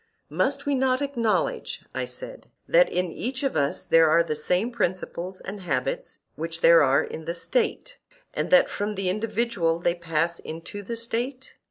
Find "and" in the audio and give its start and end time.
5.41-5.61, 8.33-8.49